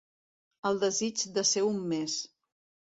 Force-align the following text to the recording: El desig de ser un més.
El 0.69 0.81
desig 0.85 1.23
de 1.37 1.45
ser 1.51 1.67
un 1.71 1.81
més. 1.95 2.21